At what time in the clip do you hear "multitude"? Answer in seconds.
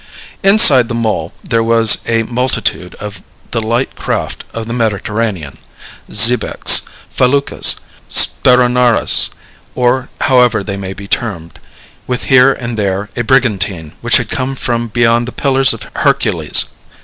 2.23-2.95